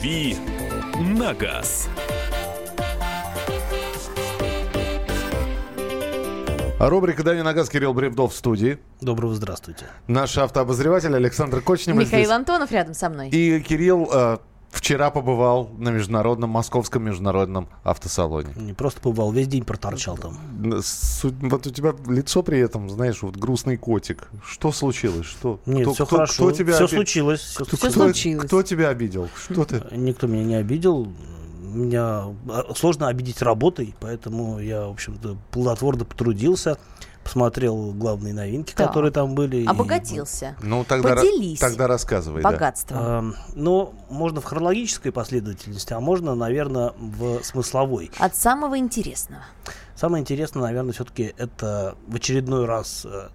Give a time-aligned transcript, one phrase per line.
[0.00, 0.34] «Дави
[0.98, 1.86] на газ».
[6.78, 8.78] Рубрика «Дави на газ» Кирилл Бревдов в студии.
[9.02, 9.84] Доброго здравствуйте.
[10.06, 12.30] Наш автообозреватель Александр Кочнев Михаил здесь.
[12.30, 13.28] Антонов рядом со мной.
[13.28, 14.38] И Кирилл э,
[14.70, 18.52] вчера побывал на международном, московском международном автосалоне.
[18.56, 20.38] Не просто побывал, весь день проторчал там.
[20.58, 24.28] Вот у тебя лицо при этом, знаешь, вот грустный котик.
[24.44, 25.26] Что случилось?
[25.26, 25.60] Что?
[25.66, 26.34] Нет, кто, все кто- хорошо.
[26.34, 27.40] Кто тебя все оби- случилось.
[27.40, 28.46] всё кто- Всё кто- случилось.
[28.46, 29.28] Кто тебя обидел?
[29.36, 29.82] Что ты?
[29.92, 31.12] Никто меня не обидел.
[31.62, 36.78] Меня а, сложно обидеть работой, поэтому я, в общем-то, плодотворно потрудился,
[37.30, 38.88] посмотрел главные новинки, Так.
[38.88, 39.58] которые там были.
[39.58, 40.56] и- Обогатился.
[40.62, 41.60] Ну, тогда, ра- Поделись.
[41.60, 42.42] тогда рассказывай.
[42.42, 42.50] да.
[42.50, 42.98] Богатством.
[42.98, 48.10] Эм, Ну, можно в хронологической последовательности, а можно, наверное, в смысловой.
[48.18, 49.42] От самого интересного.
[49.94, 53.28] Самое интересное, наверное, все-таки это в очередной раз, э,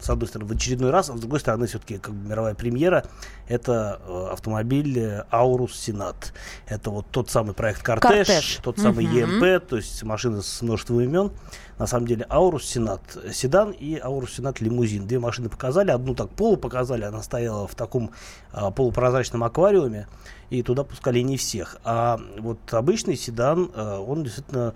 [0.00, 3.04] с одной стороны, в очередной раз, а с другой стороны, все-таки как бы мировая премьера,
[3.48, 6.32] это э, автомобиль э, Aurus Senat.
[6.66, 8.58] Это вот тот самый проект Кортеж, Кортеж.
[8.62, 9.42] тот самый Мгм.
[9.42, 11.32] EMP, то есть машина с множеством имен.
[11.78, 15.06] На самом деле Aurus Senat седан и Aurus Senat лимузин.
[15.06, 18.10] Две машины показали, одну так полу показали, она стояла в таком
[18.52, 20.06] а, полупрозрачном аквариуме,
[20.50, 21.78] и туда пускали не всех.
[21.84, 24.74] А вот обычный седан, э, он действительно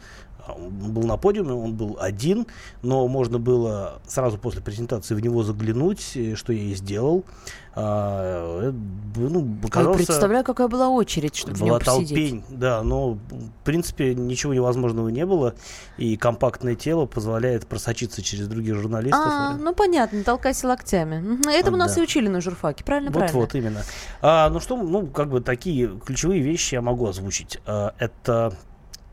[0.48, 2.47] он был на подиуме, он был один,
[2.83, 7.25] но можно было сразу после презентации в него заглянуть, э, что я и сделал.
[7.77, 8.73] А, э,
[9.17, 12.09] ну, Ой, оказался- представляю, какая была очередь, чтобы в была нем посидеть.
[12.09, 13.19] толпень, да, но в
[13.64, 15.55] принципе ничего невозможного не было,
[15.98, 19.20] и компактное тело позволяет просочиться через других журналистов.
[19.27, 21.19] А, Э, ну понятно, толкайся локтями.
[21.20, 21.48] Мгм.
[21.48, 22.01] Этому А, нас да.
[22.01, 23.33] и учили на журфаке, правильно, правильно?
[23.41, 23.83] Вот-вот, именно.
[24.23, 27.58] А, ну что, ну, как бы такие ключевые вещи я могу озвучить.
[27.67, 28.55] А, это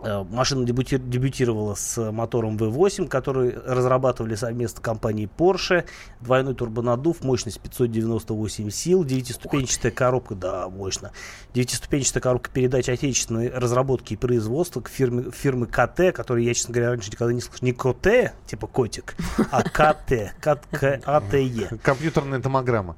[0.04, 5.86] Машина дебюти- дебютировала с мотором V8, который разрабатывали совместно с компанией Porsche.
[6.22, 11.12] Двойной турбонаддув, мощность 598 сил, девятиступенчатая коробка, да, мощно.
[11.54, 16.90] Девятиступенчатая коробка передач отечественной разработки и производства к фирме, фирмы КТ, которую я, честно говоря,
[16.92, 17.60] раньше никогда не слышал.
[17.66, 19.16] Не КТ, типа котик,
[19.52, 21.70] а КТ, КТЕ.
[21.84, 22.96] Компьютерная томограмма.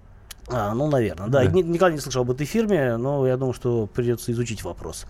[0.49, 1.43] А, ну, наверное, да.
[1.43, 1.51] Да.
[1.51, 5.05] Ни- никогда не слышал об этой фирме, но я думаю, что придется изучить вопрос.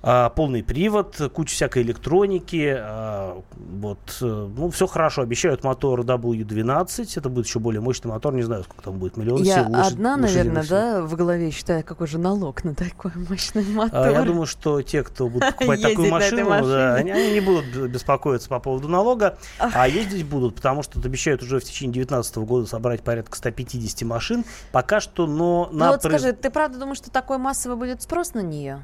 [0.00, 5.22] А, полный привод, куча всякой электроники, а, вот, э, ну, все хорошо.
[5.22, 9.42] Обещают мотор W12, это будет еще более мощный мотор, не знаю, сколько там будет, миллион
[9.42, 9.72] Я сил.
[9.72, 10.70] лошадь- одна, лошадиных наверное, сил.
[10.70, 14.06] да, в голове считаю, какой же налог на такой мощный мотор.
[14.06, 17.66] А, Я думаю, что те, кто будут покупать такую машину, да, они, они не будут
[17.90, 22.66] беспокоиться по поводу налога, а ездить будут, потому что обещают уже в течение 2019 года
[22.68, 24.44] собрать порядка 150 машин.
[24.70, 28.34] Пока что, но Ну на вот скажи, ты правда думаешь, что такой массовый будет спрос
[28.34, 28.80] на нее?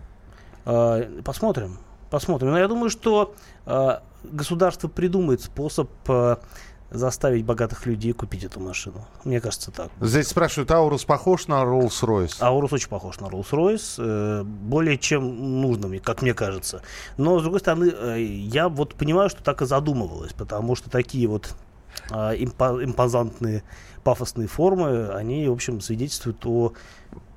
[0.64, 1.78] А, Посмотрим.
[2.10, 2.50] Посмотрим.
[2.52, 3.34] Но я думаю, что
[3.66, 6.38] а, государство придумает способ а,
[6.90, 9.04] заставить богатых людей купить эту машину.
[9.24, 9.90] Мне кажется так.
[10.00, 12.36] Здесь спрашивают, Аурус похож на Rolls-Royce?
[12.40, 16.82] Аурус очень похож на Rolls-Royce, э, более чем нужно, мне- как мне кажется.
[17.16, 21.26] Но, с другой стороны, э, я вот понимаю, что так и задумывалось, потому что такие
[21.26, 21.54] вот
[22.10, 23.64] импо- импозантные
[24.04, 26.74] пафосные формы, они, в общем, свидетельствуют о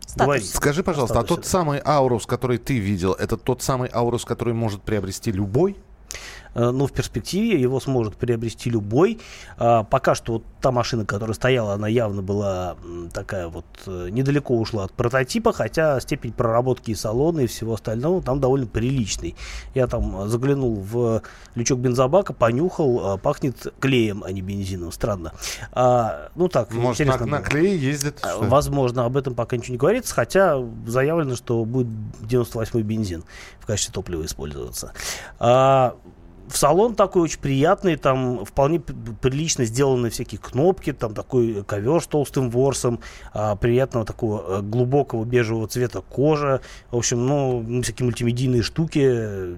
[0.08, 0.52] Статус.
[0.52, 4.54] Скажи, пожалуйста, а Статусе, тот самый Аурус, который ты видел, это тот самый Аурус, который
[4.54, 5.76] может приобрести любой?
[6.58, 9.20] Э, Ну, в перспективе его сможет приобрести любой.
[9.58, 12.76] А, Пока что вот та машина, которая стояла, она явно была
[13.14, 18.22] такая вот, э, недалеко ушла от прототипа, хотя степень проработки и салона, и всего остального
[18.24, 19.36] там довольно приличный.
[19.76, 21.22] Я там заглянул в
[21.56, 24.92] лючок бензобака, понюхал, э, пахнет клеем, а не бензином.
[24.92, 25.34] Странно.
[25.72, 27.46] А, ну так, Может, на, интересно на было.
[27.46, 28.20] клее ездит?
[28.24, 28.46] А, что?
[28.46, 30.58] Возможно, об этом пока ничего не говорится, хотя
[30.88, 31.88] заявлено, что будет
[32.22, 33.24] 98-й бензин
[33.60, 34.94] в качестве топлива использоваться.
[35.40, 35.96] А,
[36.48, 42.08] в салон такой очень приятный, там вполне прилично сделаны всякие кнопки, там такой ковер с
[42.08, 43.00] толстым ворсом,
[43.34, 49.58] а, приятного такого э, глубокого бежевого цвета кожа, в общем, ну, всякие мультимедийные штуки,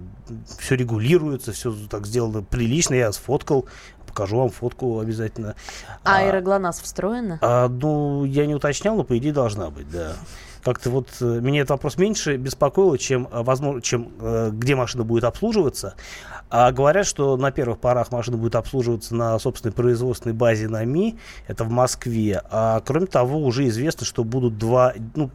[0.59, 3.65] все регулируется, все так сделано прилично, я сфоткал,
[4.07, 5.55] покажу вам фотку обязательно.
[6.03, 7.37] А А, аэроглонасс встроена?
[7.41, 10.13] а, ну, я не уточнял, но по идее должна быть, да.
[10.63, 15.03] Как-то вот э, меня этот вопрос меньше беспокоило, чем, э, возможно, чем э, где машина
[15.03, 15.95] будет обслуживаться.
[16.49, 21.17] А говорят, что на первых порах машина будет обслуживаться на собственной производственной базе НАМИ,
[21.47, 22.41] это в Москве.
[22.49, 25.29] А кроме того, уже известно, что будут два, ну,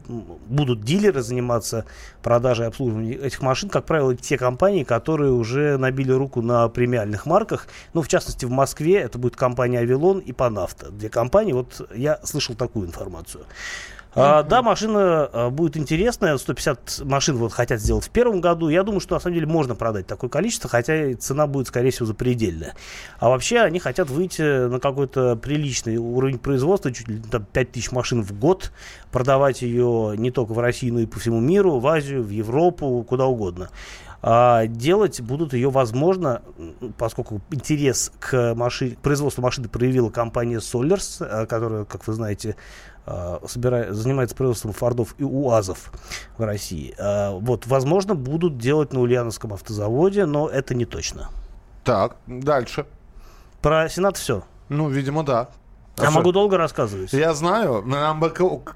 [0.47, 1.85] будут дилеры заниматься
[2.21, 7.25] продажей и обслуживанием этих машин, как правило, те компании, которые уже набили руку на премиальных
[7.25, 7.67] марках.
[7.93, 10.91] Ну, в частности, в Москве это будет компания Авилон и Панавто.
[10.91, 13.45] Две компании, вот я слышал такую информацию.
[14.15, 16.37] А, да, машина а, будет интересная.
[16.37, 18.69] 150 машин вот хотят сделать в первом году.
[18.69, 21.91] Я думаю, что на самом деле можно продать такое количество, хотя и цена будет, скорее
[21.91, 22.75] всего, запредельная.
[23.19, 28.23] А вообще они хотят выйти на какой-то приличный уровень производства, чуть ли там 5000 машин
[28.23, 28.71] в год,
[29.11, 33.05] продавать ее не только в Россию, но и по всему миру, в Азию, в Европу,
[33.07, 33.69] куда угодно.
[34.27, 36.41] А делать будут ее, возможно,
[36.97, 42.55] поскольку интерес к, машине, к производству машины проявила компания Solers, а, которая, как вы знаете,
[43.05, 45.91] а, собирает, занимается производством фордов и УАЗов
[46.39, 46.95] в России.
[46.97, 51.29] А, вот, возможно, будут делать на Ульяновском автозаводе, но это не точно.
[51.83, 52.87] Так, дальше.
[53.61, 54.43] Про Сенат все.
[54.69, 55.49] Ну, видимо, да.
[55.97, 56.33] Я А могу что?
[56.33, 57.13] долго рассказывать.
[57.13, 57.81] Я знаю.
[57.85, 58.33] Нам бы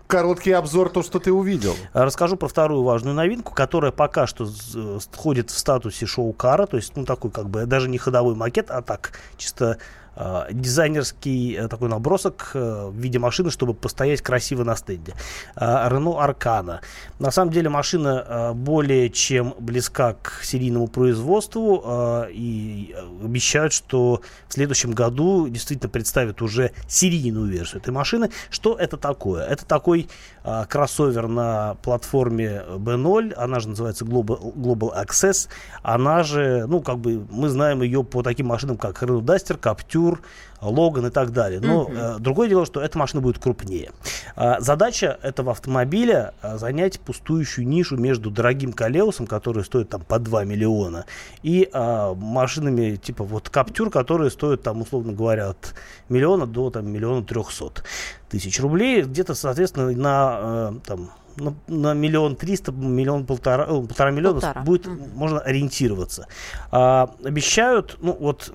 [0.08, 1.76] короткий обзор, то, что ты увидел.
[1.92, 6.78] А, Расскажу про вторую важную новинку, которая пока что э, входит в статусе шоу-кара, то
[6.78, 9.78] есть, ну, такой как бы даже не ходовой макет, а так, чисто
[10.20, 15.14] э, дизайнерский э, такой набросок э, в виде машины, чтобы постоять красиво на стенде.
[15.56, 16.82] Рено Аркана.
[17.20, 23.74] На самом деле машина э, более чем близка к серийному производству э, и э, обещают,
[23.74, 28.30] что в следующем году действительно представят уже серийную версию этой машины.
[28.50, 29.46] Что это такое?
[29.46, 30.10] Это такой
[30.52, 35.48] а, кроссовер на платформе B0, она же называется Global, Global Access,
[35.84, 40.18] она же, ну, как бы, мы знаем ее по таким машинам, как Renault Duster, Captur,
[40.62, 41.60] Логан и так далее.
[41.62, 43.92] Но э, другое дело, что эта машина будет крупнее.
[44.36, 50.20] А, задача этого автомобиля а, занять пустующую нишу между дорогим Калеусом, который стоит там по
[50.20, 51.06] 2 миллиона,
[51.44, 55.74] и а, машинами типа вот Каптюр, которые стоят там, условно говоря, от
[56.10, 57.84] миллиона до там миллиона трехсот
[58.30, 59.02] тысяч рублей.
[59.04, 64.62] Где-то, соответственно, на э, там на, на миллион триста, миллион полтора, э, полтора миллиона Полтора.
[64.62, 65.10] будет, Мгм.
[65.16, 66.28] можно ориентироваться.
[66.72, 68.52] А, обещают, ну вот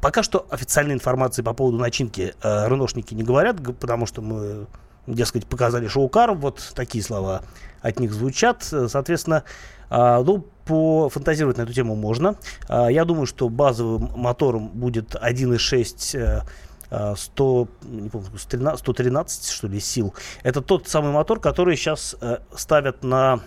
[0.00, 4.66] Пока что официальной информации по поводу начинки э, реношники не говорят, потому что мы,
[5.06, 7.42] дескать, показали шоу-кар, вот такие слова
[7.82, 8.68] от них звучат.
[8.72, 9.44] Э, Соответственно,
[9.88, 12.36] а, ну, пофантазировать на эту тему можно.
[12.68, 16.42] А, я думаю, что базовым мотором будет 1.6 э,
[16.90, 20.14] а, 100, не помню, 113, 113, что ли, сил.
[20.42, 23.40] Это тот самый мотор, который сейчас э, ставят на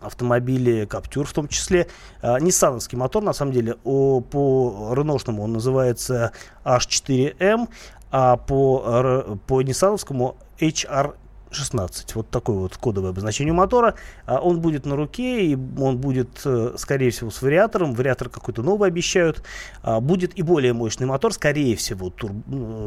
[0.00, 1.88] автомобили Каптюр в том числе.
[2.22, 6.32] А, Ниссановский мотор, на самом деле, о, по реношному он называется
[6.64, 7.68] H4M,
[8.10, 11.14] а по, по ниссановскому HR
[11.50, 12.14] 16.
[12.14, 13.94] Вот такое вот кодовое обозначение мотора.
[14.26, 17.94] А, Он будет на руке, и он будет, э, скорее всего, с вариатором.
[17.94, 19.42] Вариатор какой-то новый обещают.
[19.82, 22.32] А, Будет и более мощный мотор, скорее всего, тур-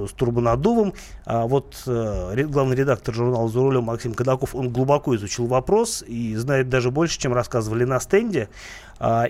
[0.07, 0.93] с турбонаддувом.
[1.25, 6.35] А Вот э, главный редактор журнала «За рулем» Максим Кадаков, он глубоко изучил вопрос и
[6.35, 8.49] знает даже больше, чем рассказывали на стенде.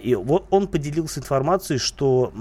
[0.03, 2.33] И вот он поделился информацией, что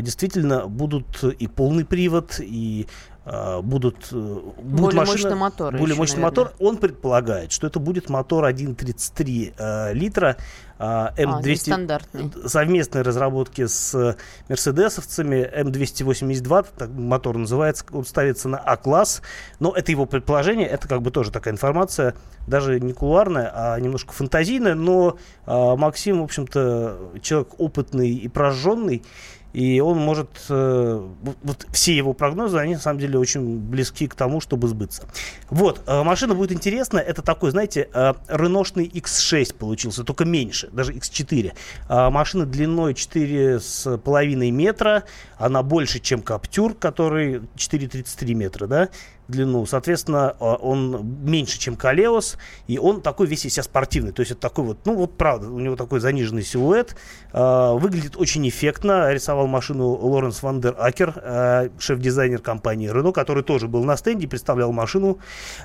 [0.00, 2.86] действительно будут и полный привод, и
[3.32, 6.44] а, будут, э, будет Более машина- мощный мотор Более еще, мощный наверное.
[6.46, 6.52] мотор.
[6.58, 10.36] Он предполагает, что это будет мотор 1.33 э, литра
[10.82, 12.32] а, А, М200 нестандартный.
[12.46, 14.16] совместной разработки с э,
[14.48, 19.22] мерседесовцами М282, так мотор называется, он ставится на А-класс,
[19.60, 22.14] но это его предположение, это как бы тоже такая информация,
[22.46, 29.04] даже не кулуарная, а немножко фантазийная, но а, Максим, в общем-то, человек опытный и прожженный,
[29.52, 30.30] и он может...
[30.48, 31.08] э,
[31.42, 35.04] вот, все его прогнозы, они на самом деле очень близки к тому, чтобы сбыться.
[35.48, 37.02] Вот, э, машина будет интересная.
[37.02, 41.52] Это такой, знаете, э, реношный X6 получился, только меньше, даже X4.
[41.88, 45.04] А, машина длиной 4,5 метра.
[45.38, 48.88] Она больше, чем Каптюр, который 4,33 метра, да,
[49.30, 49.66] длину.
[49.66, 54.12] Соответственно, а, он меньше, чем Калеос, и он такой весь из себя спортивный.
[54.12, 56.96] То есть это такой вот, ну вот правда, у него такой заниженный силуэт.
[57.32, 59.12] А, Выглядит очень эффектно.
[59.12, 64.28] Рисовал машину Лоренс Ван дер Акер, а, шеф-дизайнер компании Renault, который тоже был на стенде,
[64.28, 65.18] представлял машину.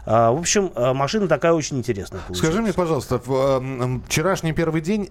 [0.05, 2.21] В общем, машина такая очень интересная.
[2.33, 3.05] Скажи мне, получилась.
[3.05, 5.09] пожалуйста, вчерашний первый день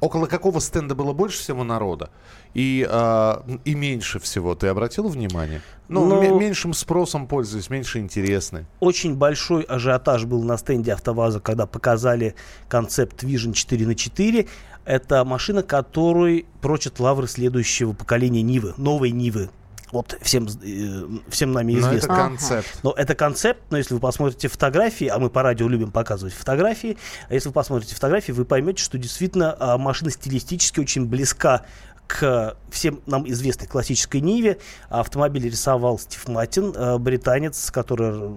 [0.00, 2.10] около какого стенда было больше всего народа
[2.54, 3.34] и, э,
[3.64, 4.54] и меньше всего?
[4.54, 5.60] Ты обратил внимание?
[5.88, 8.64] Ну, Ну- ме- меньшим спросом пользуюсь, меньше интересны.
[8.80, 12.34] Очень большой ажиотаж был на стенде АвтоВАЗа, когда показали
[12.68, 14.46] концепт Vision 4 на 4.
[14.86, 19.50] Это машина, которой прочат лавры следующего поколения Нивы, новой Нивы.
[19.92, 22.14] Вот всем, э, всем нами Но это известно.
[22.14, 22.22] Ага.
[22.28, 22.80] концепт.
[22.82, 26.96] Но это концепт, но если вы посмотрите фотографии, а мы по радио любим показывать фотографии,
[27.28, 31.62] а если вы посмотрите фотографии, вы поймете, что действительно а, машина стилистически очень близка
[32.06, 34.58] к всем нам известной классической Ниве.
[34.88, 38.30] Автомобиль рисовал Стив Маттин, э, британец, который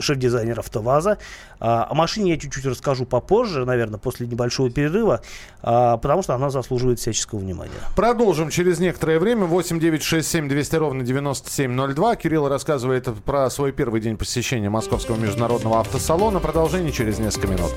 [0.00, 1.18] шеф-дизайнер АвтоВАЗа.
[1.60, 5.20] А, о машине я чуть-чуть расскажу попозже, наверное, после небольшого перерыва,
[5.62, 7.72] а, потому что она заслуживает всяческого внимания.
[7.94, 9.46] Продолжим через некоторое время.
[9.46, 12.16] 8 9 6 7 200 ровно 9702.
[12.16, 16.40] Кирилл рассказывает про свой первый день посещения Московского международного автосалона.
[16.40, 17.72] Продолжение через несколько минут.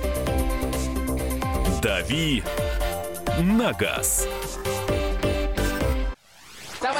[1.81, 2.43] «Дави
[3.39, 4.27] на газ».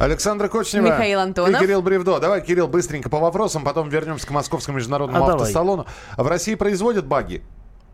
[0.00, 1.60] Александра Кочнева Михаил Антонов.
[1.60, 2.18] и Кирилл Бревдо.
[2.18, 5.42] Давай, Кирилл, быстренько по вопросам, потом вернемся к Московскому международному А, давай.
[5.42, 5.86] автосалону.
[6.16, 7.42] В России производят баги?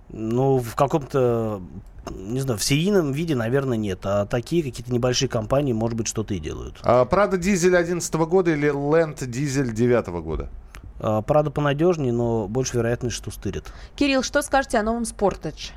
[0.09, 1.63] Ну, в каком-то,
[2.11, 4.01] не знаю, в серийном виде, наверное, нет.
[4.05, 6.81] А такие какие-то небольшие компании, может быть, что-то и делают.
[6.83, 10.49] А, Прада дизель 2011 года или Ленд дизель 2009 года?
[10.99, 13.73] А, Правда, понадежнее, но больше вероятность, что стырит.
[13.97, 15.71] Кирилл, что скажете о новом Sportage?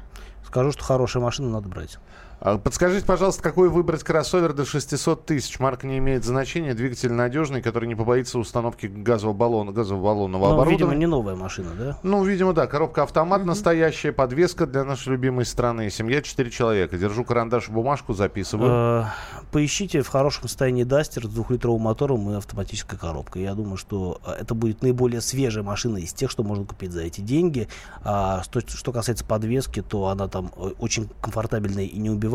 [0.45, 1.97] Скажу, что хорошая машина надо брать.
[2.45, 5.59] А, Подскажите, пожалуйста, какой выбрать кроссовер до 600 тысяч?
[5.59, 6.75] Марка не имеет значения.
[6.75, 10.77] Двигатель надежный, который не побоится установки газового баллона, газового баллонного Ну, оборудования.
[10.77, 11.97] видимо, не новая машина, да?
[12.03, 12.67] Ну, видимо, да.
[12.67, 15.89] Коробка автомат настоящая, подвеска для нашей любимой страны.
[15.89, 16.99] Семья 4 человека.
[16.99, 18.71] Держу карандаш и бумажку, записываю.
[18.71, 19.05] Э,
[19.51, 23.41] Поищите в хорошем состоянии Дастер с двухлитровым мотором и автоматической коробкой.
[23.41, 27.01] Я думаю, что э, это будет наиболее свежая машина из тех, что можно купить за
[27.01, 27.69] эти деньги.
[28.03, 32.34] А что, что касается подвески, то она там э, очень комфортабельная и неубиваемая.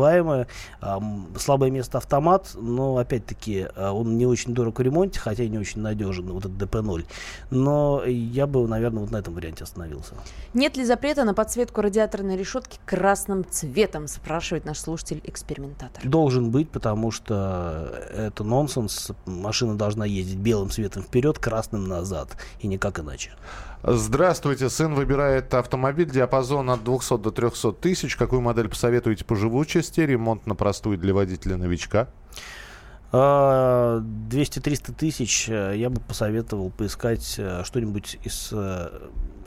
[0.81, 5.49] м, Слабое место автомат, но опять-таки э, он не очень дорог в ремонте, хотя и
[5.49, 7.05] не очень надежен, вот этот DP0.
[7.49, 10.13] Но я бы, наверное, вот на этом варианте остановился.
[10.53, 16.03] Нет ли запрета на подсветку радиаторной решетки красным цветом, спрашивает наш слушатель-экспериментатор.
[16.03, 19.11] Должен быть, потому что это нонсенс.
[19.25, 22.37] Машина должна ездить белым светом вперед, красным назад.
[22.59, 23.31] И никак иначе.
[23.83, 28.15] Здравствуйте, сын выбирает автомобиль, диапазон от 200 до 300 тысяч.
[28.15, 30.01] Какую модель посоветуете по живучести?
[30.01, 32.01] Ремонт на простую для водителя-новичка?
[32.01, 32.07] А,
[33.11, 38.89] 200-300 тысяч э, я бы посоветовал поискать э, что-нибудь из, э,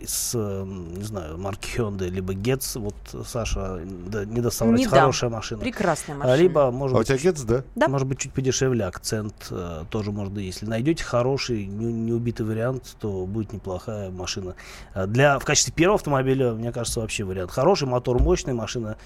[0.01, 2.79] из не знаю, марки Hyundai, либо Getz.
[2.79, 2.95] Вот
[3.27, 5.01] Саша да, не даст соврать, Не дам.
[5.01, 5.63] хорошая машина.
[5.63, 6.35] Прекрасная А, машина.
[6.37, 7.65] Либо, может А у быть, тебя Гетц, да?
[7.75, 7.89] Да.
[7.89, 9.51] Может быть, чуть подешевле акцент
[9.89, 14.57] тоже можно, если найдете хороший, не, не убитый вариант, то будет неплохая машина.
[14.95, 17.51] Для, в качестве первого автомобиля, мне кажется, вообще вариант.
[17.51, 18.99] Хороший мотор, мощная машина,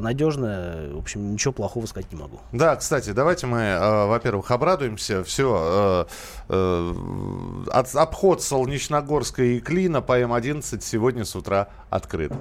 [0.00, 0.92] надежная.
[0.92, 2.40] В общем, ничего плохого сказать не могу.
[2.52, 5.22] Да, кстати, давайте мы, э, во-первых, обрадуемся.
[5.24, 6.06] Все,
[6.48, 12.32] обход Солнечногорска и Клина по М11 сегодня с утра открыт.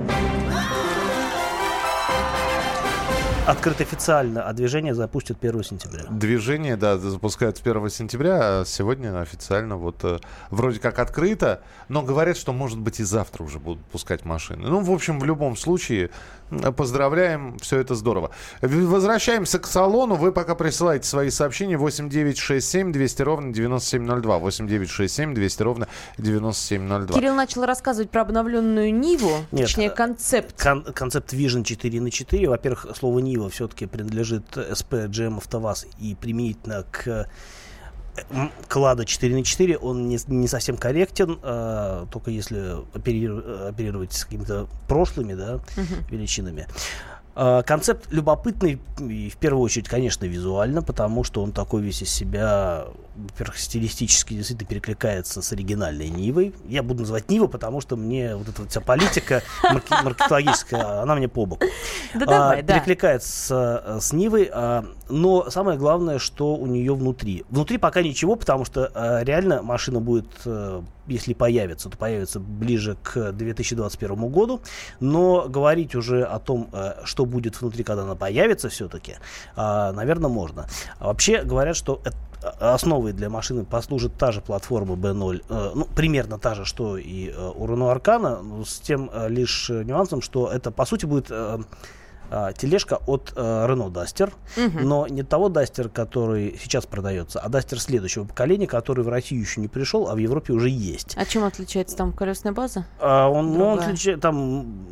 [3.48, 6.06] Открыт официально, а движение запустят 1 сентября.
[6.10, 10.18] Движение, да, запускают с 1 сентября, а сегодня официально вот э,
[10.50, 14.68] вроде как открыто, но говорят, что, может быть, и завтра уже будут пускать машины.
[14.68, 16.10] Ну, в общем, в любом случае,
[16.50, 18.32] поздравляем, все это здорово.
[18.62, 25.88] Возвращаемся к салону, вы пока присылаете свои сообщения 8967 200 ровно 9702, 8967 200 ровно
[26.18, 27.16] 9702.
[27.20, 30.62] Кирилл начал рассказывать про обновленную Ниву, Нет, точнее э, концепт.
[30.62, 32.50] Кон- концепт Vision 4 на 4.
[32.50, 37.25] Во-первых, слово Нива все-таки принадлежит СП GM АвтоВАЗ и применительно к э,
[38.68, 44.14] Клада 4 на 4 он не, не совсем корректен, э, только если опериру- э, оперировать
[44.14, 45.60] с какими-то прошлыми да,
[46.10, 46.68] величинами.
[47.36, 52.10] Э, Концепт любопытный, и в первую очередь, конечно, визуально, потому что он такой весь из
[52.10, 56.54] себя, во-первых, стилистически действительно перекликается с оригинальной Нивой.
[56.68, 61.15] Я буду называть Ниву, потому что мне вот эта вот вся политика марке- маркетологическая, она
[61.15, 61.65] мне по боку.
[62.13, 62.75] Да А, давай, да.
[62.75, 67.44] перекликается э, с Нивой, а, но самое главное, что у нее внутри.
[67.50, 72.98] Внутри пока ничего, потому что э, реально машина будет, э, если появится, то появится ближе
[73.04, 74.62] к 2021 году,
[75.00, 79.16] но говорить уже о том, э, что будет внутри, когда она появится все-таки,
[79.56, 80.68] наверное, можно.
[81.00, 82.18] А вообще говорят, что это-
[82.60, 87.30] основой для машины послужит та же платформа B0, э, ну, примерно та же, что и
[87.30, 91.28] э, у Renault Arcana, с тем э, лишь э, нюансом, что это, по сути, будет
[91.32, 91.60] э,
[92.32, 94.32] а, тележка от а, Renault Duster,
[94.82, 99.62] но не того Duster, который сейчас продается, а Duster следующего поколения, который в Россию еще
[99.62, 101.13] не пришел, а в Европе уже есть.
[101.17, 102.86] А чем отличается там колесная база?
[103.00, 103.94] А, он, ну, он Другая.
[103.94, 104.36] отлича- там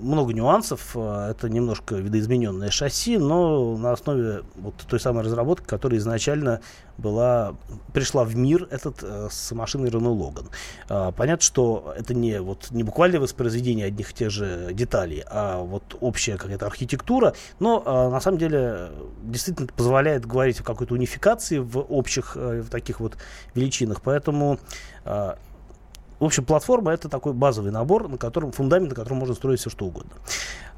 [0.01, 0.91] много нюансов.
[0.95, 6.61] а, Это немножко видоизмененное шасси, но на основе вот той самой разработки, которая изначально
[6.97, 7.55] была,
[7.93, 10.45] пришла в мир этот э, с машиной Renault Logan.
[10.89, 15.59] А, понятно, что это не, вот, не буквальное воспроизведение одних и тех же деталей, а
[15.59, 20.93] вот общая какая-то архитектура, но а, на самом деле э, действительно позволяет говорить о какой-то
[20.93, 23.17] унификации в общих э, в таких вот
[23.55, 24.01] величинах.
[24.01, 24.59] Поэтому
[25.05, 25.38] а,
[26.19, 29.69] в общем, платформа это такой базовый набор, на котором фундамент, на котором можно строить все
[29.69, 30.12] что угодно.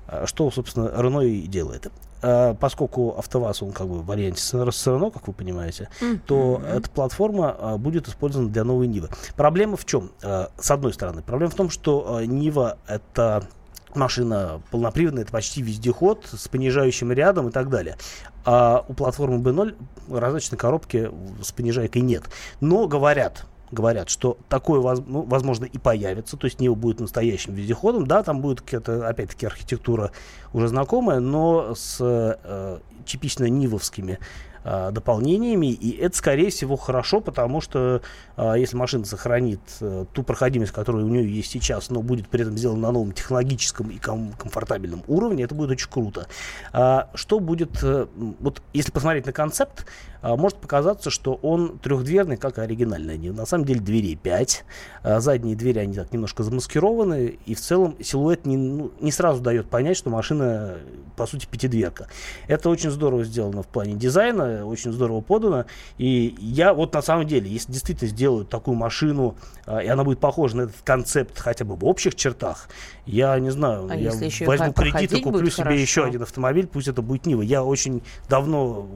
[0.07, 1.91] А, Что, собственно, Renault и делает.
[2.21, 5.89] А, Поскольку АвтоВАЗ, он как бы в варианте с Renault, как вы понимаете,
[6.25, 9.09] то эта платформа а, будет использована для новой Нивы.
[9.35, 10.11] Проблема в чем?
[10.21, 13.47] С одной стороны, проблема в том, что Нива это
[13.95, 17.97] машина полноприводная, это почти вездеход с понижающим рядом и так далее.
[18.43, 19.75] А у платформы B0
[20.09, 21.09] раздаточной коробки
[21.41, 22.23] с понижайкой нет.
[22.59, 23.45] Но говорят,
[23.75, 28.41] говорят, что такое ну, возможно и появится, то есть Нива будет настоящим вездеходом, да, там
[28.41, 30.11] будет какая-то, опять-таки, архитектура
[30.53, 34.19] уже знакомая, но с э, типично нивовскими
[34.65, 38.01] э, дополнениями, и это, скорее всего, хорошо, потому что
[38.35, 42.41] э, если машина сохранит э, ту проходимость, которая у нее есть сейчас, но будет при
[42.41, 46.27] этом сделана на новом технологическом и ком- комфортабельном уровне, это будет очень круто.
[46.73, 48.07] А, что будет, э,
[48.39, 49.85] вот если посмотреть на концепт,
[50.21, 53.13] а, может показаться, что он трехдверный, как и оригинальный.
[53.13, 54.65] Они, на самом деле дверей 5,
[55.03, 59.69] задние двери, они так немножко замаскированы, и в целом силуэт не, ну, не сразу дает
[59.69, 60.77] понять, что машина,
[61.15, 62.07] по сути, пятидверка.
[62.47, 65.65] Это очень здорово сделано в плане дизайна, очень здорово подано,
[65.97, 70.19] и я вот на самом деле, если действительно сделают такую машину, а, и она будет
[70.19, 72.69] похожа на этот концепт хотя бы в общих чертах,
[73.05, 74.11] я не знаю, А я
[74.45, 75.79] возьму кредит и куплю себе хорошо?
[75.79, 77.41] еще один автомобиль, пусть это будет Нива.
[77.41, 78.87] Я очень давно,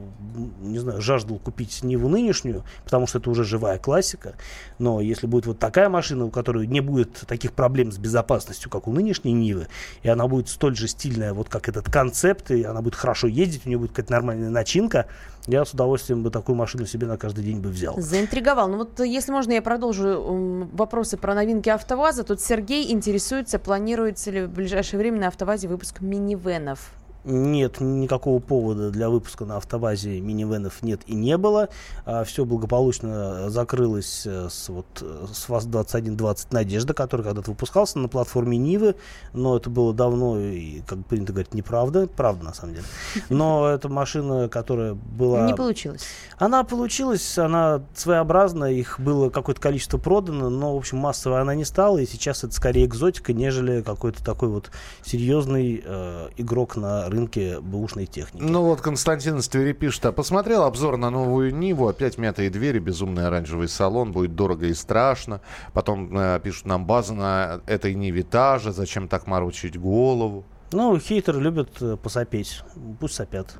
[0.60, 4.34] не знаю, жаждал купить Ниву нынешнюю, потому что это уже живая классика.
[4.78, 8.88] Но если будет вот такая машина, у которой не будет таких проблем с безопасностью, как
[8.88, 9.68] у нынешней Нивы,
[10.02, 12.09] и она будет столь же стильная, вот как этот концепт,
[12.54, 15.06] и она будет хорошо ездить, у нее будет какая-то нормальная начинка,
[15.46, 17.98] я с удовольствием бы такую машину себе на каждый день бы взял.
[17.98, 18.68] Заинтриговал.
[18.68, 22.24] Ну вот, если можно, я продолжу вопросы про новинки АвтоВАЗа.
[22.24, 26.92] Тут Сергей интересуется, планируется ли в ближайшее время на АвтоВАЗе выпуск минивенов.
[27.24, 31.68] Нет, никакого повода для выпуска на автовазе минивенов нет и не было.
[32.24, 38.56] все благополучно закрылось э, с, вот, э, с ВАЗ-2120 «Надежда», который когда-то выпускался на платформе
[38.56, 38.94] Нивы,
[39.32, 42.06] но это было давно и, как принято говорить, неправда.
[42.06, 42.86] Правда, на самом деле.
[43.28, 45.46] Но это машина, которая была...
[45.46, 46.02] Не получилось.
[46.38, 51.64] Она получилась, она своеобразная, их было какое-то количество продано, но, в общем, массовой она не
[51.64, 54.70] стала, и сейчас это скорее экзотика, нежели какой-то такой вот
[55.02, 58.42] серьезный э, игрок на рынке бэушной техники.
[58.42, 62.78] Ну вот Константин из Твери пишет, а посмотрел обзор на новую Ниву, опять мятые двери,
[62.78, 65.40] безумный оранжевый салон, будет дорого и страшно.
[65.72, 70.44] Потом э, пишут нам база на этой Ниве та же, зачем так морочить голову.
[70.72, 72.62] Ну, хейтеры любят э, посопеть,
[73.00, 73.54] пусть сопят.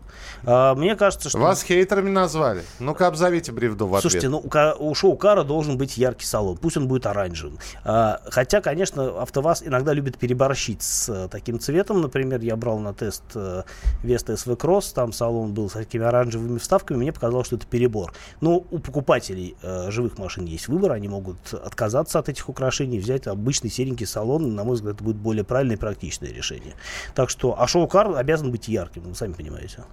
[0.45, 1.39] А, мне кажется, что...
[1.39, 2.63] Вас хейтерами назвали.
[2.79, 4.03] Ну-ка обзовите бревду в ответ.
[4.03, 7.59] Слушайте, ну у, ка- у шоу Кара должен быть яркий салон, пусть он будет оранжевым.
[7.85, 12.01] А, хотя, конечно, АвтоВАЗ иногда любит переборщить с э, таким цветом.
[12.01, 13.63] Например, я брал на тест э,
[14.03, 18.13] Веста SV Cross, там салон был с такими оранжевыми вставками, мне показалось, что это перебор.
[18.41, 23.27] Но у покупателей э, живых машин есть выбор, они могут отказаться от этих украшений, взять
[23.27, 26.75] обычный серенький салон, на мой взгляд, это будет более правильное и практичное решение.
[27.15, 29.85] Так что, а шоу-кар обязан быть ярким, вы сами понимаете.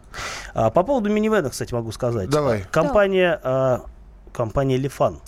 [0.54, 2.30] А, по поводу минивэна, кстати, могу сказать.
[2.30, 2.64] Давай.
[2.72, 3.82] Компания, а,
[4.34, 5.20] компания Лифан,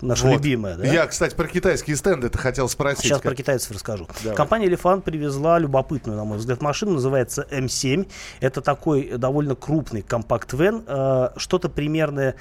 [0.00, 0.34] наша Вот.
[0.34, 0.84] любимая, да?
[0.86, 3.04] Я, кстати, про китайские стенды это хотел спросить.
[3.04, 4.06] Сейчас Как- про китайцев расскажу.
[4.22, 4.36] Давай.
[4.36, 8.08] Компания Лифан привезла любопытную, на мой взгляд, машину, называется М7.
[8.40, 12.34] Это такой довольно крупный компакт-вен, э, что-то примерное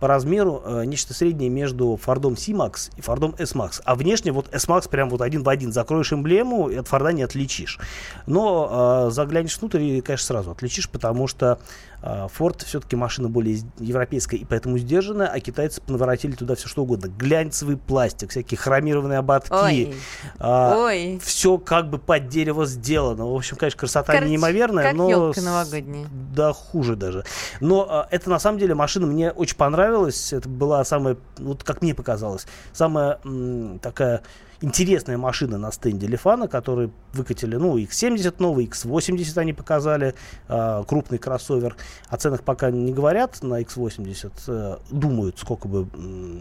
[0.00, 3.80] по размеру, э, нечто среднее между Фордом C-Max и Фордом S-Max.
[3.84, 5.72] А внешне вот S-Max прям вот один в один.
[5.72, 7.78] Закроешь эмблему, и от Форда не отличишь.
[8.26, 11.58] Но э, заглянешь внутрь и, конечно, сразу отличишь, потому что
[12.02, 16.82] э, Форд все-таки машина более европейская и поэтому сдержанная, а китайцы наворотили туда все что
[16.82, 17.08] угодно.
[17.08, 19.52] Глянцевый пластик, всякие хромированные ободки.
[19.52, 19.94] Ой.
[20.38, 21.20] А, Ой.
[21.22, 23.26] Все как бы под дерево сделано.
[23.26, 25.32] В общем, конечно, красота Короче, неимоверная, как но...
[25.36, 26.06] новогодняя.
[26.34, 27.24] Да, хуже даже.
[27.60, 29.85] Но а, это на самом деле машина мне очень понравилась.
[30.32, 34.22] Это была самая, вот как мне показалось, самая м, такая
[34.60, 40.14] интересная машина на стенде Лифана, которые выкатили, ну, X70 новый, X80 они показали,
[40.48, 41.76] э, крупный кроссовер.
[42.08, 45.88] О ценах пока не говорят на X80, э, думают, сколько бы,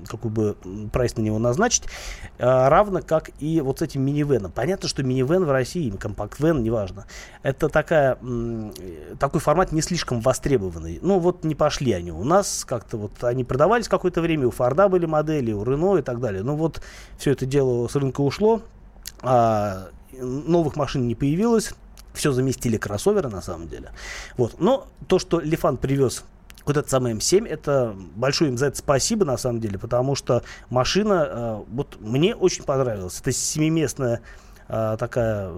[0.08, 0.56] какой бы
[0.92, 1.84] прайс на него назначить,
[2.38, 4.52] э, равно как и вот с этим минивеном.
[4.52, 7.06] Понятно, что минивен в России, компакт-вен, неважно,
[7.44, 8.18] это такая,
[9.20, 11.00] такой формат не слишком востребованный.
[11.02, 14.88] Ну, вот не пошли они у нас, как-то вот они продавались какое-то время, у Форда
[14.90, 16.44] были модели, у Рено и так далее.
[16.44, 16.82] Ну, вот
[17.18, 18.62] все это дело с рынка ушло,
[19.22, 21.74] а новых машин не появилось,
[22.14, 23.92] все заместили кроссоверы на самом деле.
[24.38, 24.60] Вот.
[24.60, 26.24] Но то, что Лифан привез
[26.66, 30.44] вот этот самый М7, это большое им за это спасибо на самом деле, потому что
[30.70, 33.20] машина, э, вот мне очень понравилась.
[33.20, 34.22] Это семиместная
[34.68, 35.52] а, такая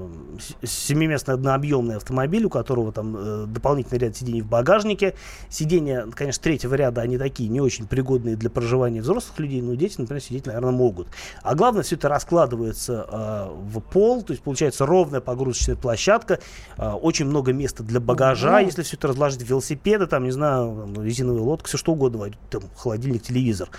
[0.63, 5.13] семиместный однообъемный автомобиль, у которого там э, дополнительный ряд сидений в багажнике.
[5.50, 9.96] Сиденья, конечно, третьего ряда, они такие не очень пригодные для проживания взрослых людей, но дети,
[9.98, 11.08] например, сидеть, наверное, могут.
[11.41, 16.39] А главное, все это раскладывается э, в пол, то есть получается ровная погрузочная площадка,
[16.78, 21.41] э, очень много места для багажа, если все это разложить велосипеды, там, не знаю, резиновая
[21.41, 23.70] лодка, все что угодно, там, холодильник, телевизор.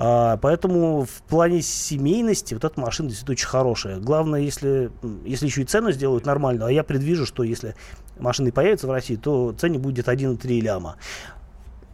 [0.00, 3.98] А, поэтому в плане семейности вот эта машина действительно очень хорошая.
[3.98, 4.92] Главное, если,
[5.24, 7.74] если еще и цену сделают нормально, а я предвижу, что если
[8.20, 10.96] машины появятся в России, то цене будет 1,3 ляма.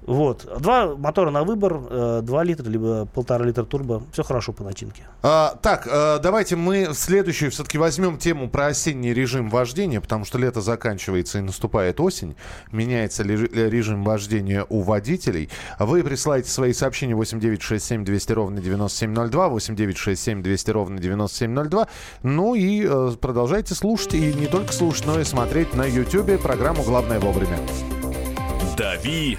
[0.07, 0.47] Вот.
[0.61, 4.03] Два мотора на выбор, э, 2 литра, либо полтора литра турбо.
[4.13, 5.03] Все хорошо по начинке.
[5.23, 10.39] А, так, а, давайте мы следующую все-таки возьмем тему про осенний режим вождения, потому что
[10.39, 12.37] лето заканчивается и наступает осень.
[12.71, 15.49] Меняется ли режим вождения у водителей.
[15.79, 21.89] Вы присылаете свои сообщения 8967 200 ровно 9702, 8967 200 ровно 9702.
[22.23, 26.83] Ну и э, продолжайте слушать, и не только слушать, но и смотреть на YouTube программу
[26.83, 27.59] «Главное вовремя».
[28.77, 29.39] «Дави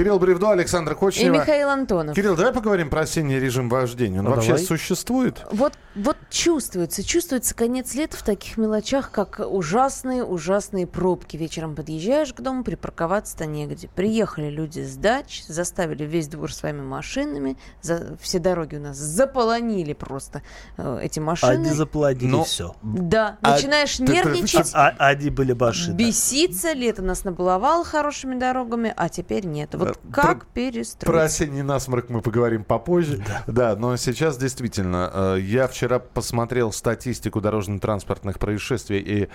[0.00, 1.34] Кирилл Бревдо, Александр Кочнева.
[1.36, 2.16] И Михаил Антонов.
[2.16, 4.20] Кирилл, давай поговорим про осенний режим вождения.
[4.20, 4.64] Он Ну, вообще давай.
[4.64, 5.44] существует?
[5.52, 11.36] Вот, вот чувствуется, чувствуется конец лета в таких мелочах, как ужасные, ужасные пробки.
[11.36, 13.88] Вечером подъезжаешь к дому, припарковаться-то негде.
[13.94, 19.92] Приехали люди с дач, заставили весь двор своими машинами, за, все дороги у нас заполонили
[19.92, 20.40] просто
[20.78, 21.50] э, эти машины.
[21.50, 22.74] Они заплатили Но- все.
[22.82, 25.94] Да, А начинаешь ты- нервничать, А, они были машины.
[25.94, 29.74] беситься, лето нас набаловало хорошими дорогами, а теперь нет.
[29.74, 31.06] Вот как про- перестроить?
[31.12, 33.22] Про осенний насморк мы поговорим попозже.
[33.46, 33.76] Да.
[33.76, 39.28] но сейчас действительно, э, я вчера посмотрел статистику дорожно-транспортных происшествий и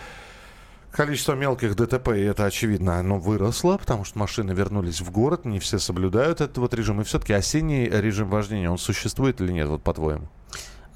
[0.92, 5.60] количество мелких ДТП, и это очевидно, оно выросло, потому что машины вернулись в город, не
[5.60, 7.02] все соблюдают этот вот режим.
[7.02, 10.28] И все-таки осенний режим вождения, он существует или нет, вот по-твоему?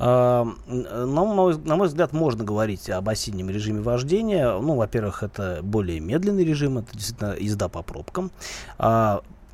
[0.02, 4.58] А, На мой, на мой взгляд, можно говорить об осеннем режиме вождения.
[4.58, 8.32] Ну, во-первых, это более медленный режим, это действительно езда по пробкам.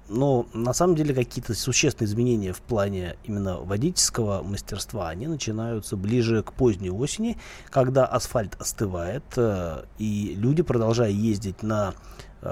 [0.07, 6.43] Но на самом деле какие-то существенные изменения в плане именно водительского мастерства, они начинаются ближе
[6.43, 7.37] к поздней осени,
[7.69, 11.95] когда асфальт остывает, э, и люди, продолжая ездить на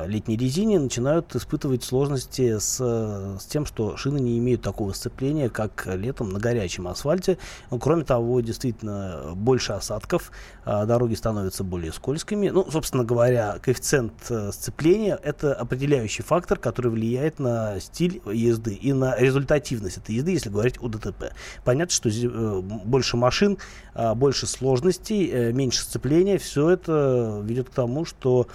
[0.07, 5.49] летней резине, начинают испытывать сложности с, э, с тем, что шины не имеют такого сцепления,
[5.49, 7.37] как летом на горячем асфальте.
[7.69, 10.31] Ну, кроме того, действительно, больше осадков,
[10.65, 12.49] а, дороги становятся более скользкими.
[12.49, 18.93] Ну, собственно говоря, коэффициент э, сцепления– это определяющий фактор, который влияет на стиль езды и
[18.93, 21.33] на результативность этой езды, если говорить о ДТП.
[21.63, 23.57] Понятно, что э, больше машин,
[24.15, 26.39] больше сложностей, э, меньше сцепления.
[26.39, 28.47] Все это ведет к тому, что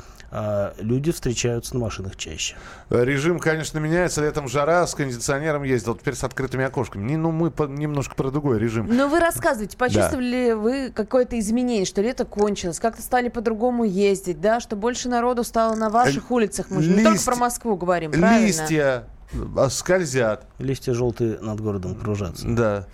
[0.81, 1.28] люди встречаются
[1.73, 2.57] на машинах чаще.
[2.91, 4.21] Режим, конечно, меняется.
[4.23, 7.05] Летом жара, с кондиционером ездил, теперь с открытыми окошками.
[7.05, 8.87] Не, ну, мы по- немножко про другой режим.
[8.91, 14.41] Ну, вы рассказывайте, почувствовали ли вы какое-то изменение, что лето кончилось, как-то стали по-другому ездить,
[14.41, 16.67] да, что больше народу стало на ваших улицах?
[16.71, 18.47] Мы же не только про Москву говорим, правильно?
[18.47, 20.47] Листья э, скользят.
[20.59, 22.47] Листья желтые над городом кружатся.
[22.49, 22.87] Да.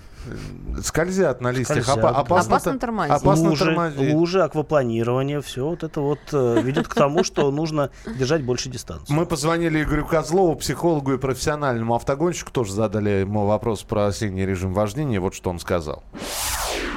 [0.83, 1.83] Скользят на листьях.
[1.85, 3.15] Скользят, Опа- опасно, Опасно тормозить.
[3.15, 4.13] Опасно лужи, тормозить.
[4.15, 9.13] лужи, аквапланирование, все вот это вот э, ведет к тому, что нужно держать больше дистанции.
[9.13, 14.75] Мы позвонили Игорю Козлову, психологу и профессиональному автогонщику, тоже задали ему вопрос про осенний режим
[14.75, 15.21] вождения.
[15.21, 16.03] Вот что он сказал.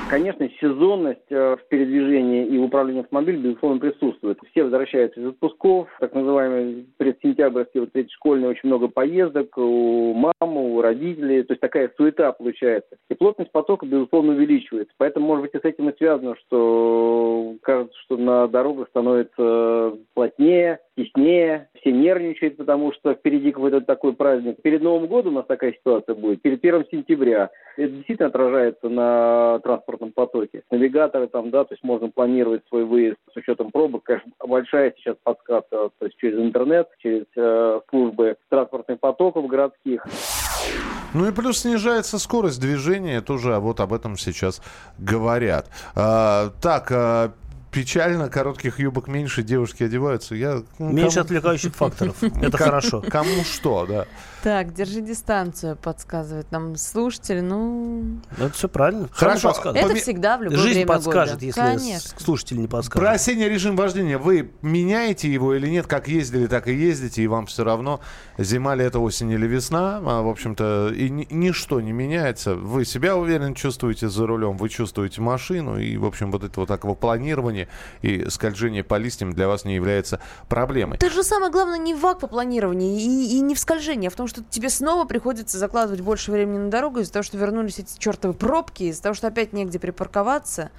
[0.09, 4.39] Конечно, сезонность э, в передвижении и в управлении автомобилем, безусловно, присутствует.
[4.51, 10.75] Все возвращаются из отпусков, так называемые предсентябрьские, вот эти школьные, очень много поездок у мамы,
[10.75, 12.95] у родителей, то есть такая суета получается.
[13.09, 14.93] И плотность потока, безусловно, увеличивается.
[14.97, 17.16] Поэтому, может быть, и с этим и связано, что
[17.67, 24.61] кажется, что на дорогах становится плотнее, теснее, все нервничают, потому что впереди какой-то такой праздник.
[24.61, 27.49] Перед Новым годом у нас такая ситуация будет, перед 1 сентября.
[27.75, 30.63] Это действительно отражается на транспортном потоке.
[30.71, 34.03] Навигаторы там, да, то есть можно планировать свой выезд с учетом пробок.
[34.03, 40.05] Конечно, большая сейчас подсказка, то есть через интернет, через э, службы транспортных потоков городских.
[41.13, 44.61] Ну и плюс снижается скорость движения, тоже вот об этом сейчас
[44.97, 45.69] говорят.
[45.95, 47.33] А, так, а,
[47.77, 50.33] печально, коротких юбок меньше, девушки одеваются.
[50.33, 52.15] Я, ну, Меньше кому- отвлекающих факторов.
[52.41, 53.03] Это хорошо.
[53.07, 54.05] Кому что, да.
[54.47, 57.43] Так, держи дистанцию, подсказывает нам слушатель.
[57.43, 59.09] Ну, Это все правильно.
[59.11, 59.49] Хорошо.
[59.49, 61.45] Это Поме- всегда в любое Жизнь время подскажет, года.
[61.47, 62.11] если Конечно.
[62.17, 63.09] слушатель не Про подскажет.
[63.09, 65.85] осенний режим вождения вы меняете его или нет?
[65.85, 67.99] Как ездили, так и ездите, и вам все равно,
[68.37, 69.97] зима ли это осень или весна.
[70.05, 72.55] А, в общем-то, и ни- ничто не меняется.
[72.55, 76.71] Вы себя уверенно чувствуете за рулем, вы чувствуете машину, и, в общем, вот это вот
[76.71, 77.67] аквапланирование
[78.01, 80.95] и скольжение по листьям для вас не является проблемой.
[80.95, 84.27] Это же самое главное не в аквапланировании и, и не в скольжении, а в том,
[84.27, 88.33] что тебе снова приходится закладывать больше времени на дорогу из-за того, что вернулись эти чертовы
[88.33, 90.71] пробки, из-за того, что опять негде припарковаться.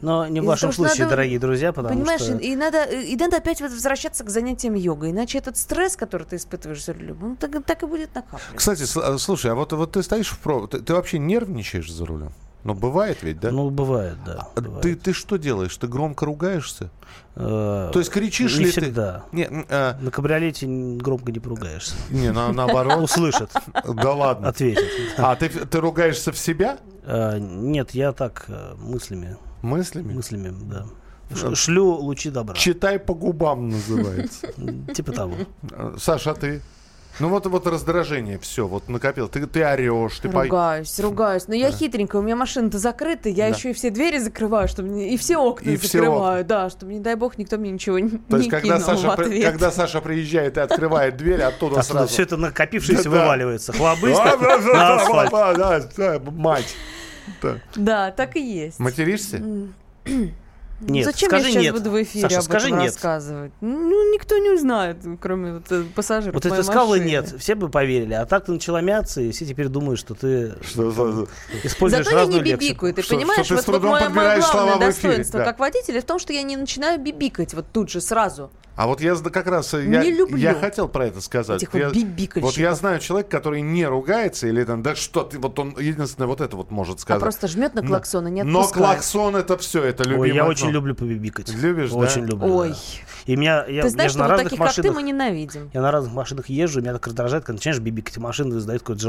[0.00, 2.36] Но не в вашем что случае, надо- дорогие друзья, потому Понимаешь, что...
[2.36, 6.26] и, и надо, и надо опять вот возвращаться к занятиям йогой, иначе этот стресс, который
[6.26, 8.56] ты испытываешь за рулем, он так, так и будет накапливаться.
[8.56, 10.70] Кстати, а, слушай, а вот, вот ты стоишь в проб...
[10.70, 12.32] Ты, ты вообще нервничаешь за рулем?
[12.64, 13.50] Ну, бывает ведь, да?
[13.50, 14.46] Ну, бывает, да.
[14.54, 14.82] А бывает.
[14.82, 15.76] ты, ты что делаешь?
[15.76, 16.90] Ты громко ругаешься?
[17.34, 19.24] Э, То есть кричишь не ли всегда.
[19.30, 19.36] ты?
[19.36, 21.94] Не, м, а, На кабриолете громко не поругаешься.
[22.10, 23.02] не на- наоборот.
[23.02, 23.50] Услышат,
[23.84, 24.48] Да ладно.
[24.48, 24.84] ответят.
[25.18, 30.12] А ты, ты ругаешься в себя Э, Нет, я так э, мыслями, мыслями?
[30.12, 30.86] мыслями, да.
[31.34, 32.54] Ш- Шлю лучи добра.
[32.54, 34.52] Читай по губам называется.
[34.94, 35.34] Типа того.
[35.98, 36.60] Саша, а ты?
[37.20, 39.28] Ну вот, вот раздражение, все, вот накопил.
[39.28, 41.46] Ты, ты орешь, ты по- Ругаюсь, ругаюсь.
[41.46, 43.54] Но я хитренькая, у меня машина-то закрыта, я Да.
[43.56, 46.94] еще и все двери закрываю, чтобы не- и все окна И все закрываю, да, чтобы,
[46.94, 49.70] не дай бог, никто мне ничего не То есть, когда кинул Саша, в при- когда
[49.70, 52.08] Саша приезжает и открывает дверь, оттуда Оттуда сразу...
[52.08, 53.20] все это накопившееся Да, да.
[53.22, 53.72] вываливается.
[53.72, 55.30] Хлобысь А, да, да, на да, асфальт.
[55.30, 55.80] да, да,
[56.18, 56.74] да, Мать.
[57.42, 57.56] Да.
[57.76, 58.78] Да, так и есть.
[58.78, 59.42] Материшься?
[60.88, 61.74] Нет, Зачем скажи я сейчас нет.
[61.74, 62.88] буду в эфире Саша, об скажи этом нет.
[62.88, 63.52] рассказывать?
[63.60, 68.14] Ну, никто не узнает, кроме вот, э, пассажиров Вот ты сказала нет, все бы поверили.
[68.14, 71.26] А так ты начала мяться, и все теперь думают, что ты Что за-
[71.64, 73.46] используешь Зато я не разную бибикаю, ты Что- понимаешь?
[73.46, 75.44] что ты вот, вот трудом мое, мое главное в эфире, достоинство да.
[75.44, 78.50] как водителя в том, что я не начинаю бибикать вот тут же сразу.
[78.74, 81.62] А вот я как раз э, я, Не люблю я хотел про это сказать.
[81.62, 82.42] этих вот я, бибикальщиков.
[82.42, 86.26] вот я знаю человека, который не ругается или там, да что ты, вот он единственное
[86.26, 87.20] вот это вот может А сказать.
[87.20, 88.86] просто жмет на клаксон и не Но отпускает.
[88.94, 90.30] клаксон это все, это любимое.
[90.30, 90.71] Ой, я очень.
[90.72, 91.48] Люблю побибикать.
[91.54, 91.96] Любишь, да?
[91.96, 92.52] Очень люблю.
[92.54, 92.76] Ой, да.
[93.26, 94.96] И меня, я, ты я знаешь, же что на вот разных таких, как ты, машинах,
[94.96, 95.70] мы ненавидим.
[95.72, 99.02] я на разных машинах езжу, меня так раздражает, когда начинаешь бибикать, и машина издает какое-то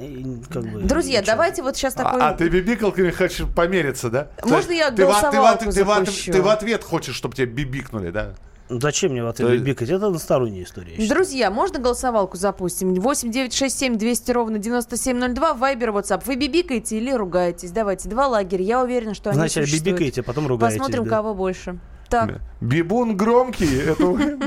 [0.00, 1.32] и как бы, Друзья, ничего.
[1.32, 2.20] давайте вот сейчас такой...
[2.20, 4.28] А, а ты бибикалками хочешь помериться, да?
[4.44, 6.32] Можно я ты, в- ты, в- голосовалку ты, в- ты, в- запущу?
[6.32, 8.34] ты в ответ хочешь, чтобы тебе бибикнули, да?
[8.68, 9.90] Зачем мне в ответ То- бибикать?
[9.90, 10.96] Это односторонняя история.
[11.08, 12.94] Друзья, можно голосовалку запустим?
[12.94, 16.22] 8 9 6 7 200 ровно 9702, Вайбер, WhatsApp.
[16.24, 17.70] Вы бибикаете или ругаетесь?
[17.72, 18.64] Давайте, два лагеря.
[18.64, 19.96] Я уверена, что они Вначале существуют.
[19.98, 20.78] бибикаете, а потом ругаетесь.
[20.78, 21.10] Посмотрим, да.
[21.10, 21.78] кого больше.
[22.08, 24.38] Так, Бибун громкий, это...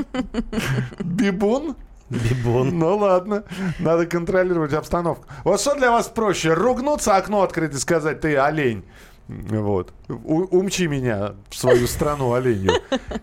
[1.04, 1.76] Бибун?
[2.10, 2.78] Бибон.
[2.78, 3.44] Ну ладно,
[3.78, 5.26] надо контролировать обстановку.
[5.44, 6.54] Вот что для вас проще?
[6.54, 8.84] Ругнуться, окно открыть и сказать, ты олень.
[9.28, 9.92] Вот.
[10.08, 12.72] Умчи меня в свою страну оленью.